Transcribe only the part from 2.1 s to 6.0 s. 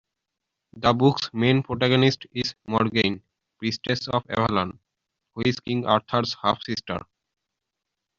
is Morgaine, priestess of Avalon, who is King